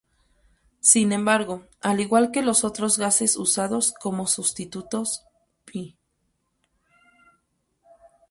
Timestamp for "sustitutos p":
4.25-5.95